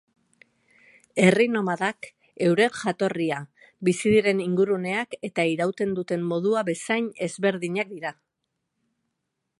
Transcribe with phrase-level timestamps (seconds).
[1.25, 2.07] Herri nomadak,
[2.47, 3.37] euren jatorria,
[3.89, 8.17] bizi diren inguruneak eta irauten duten modua bezain ezberdinak dira.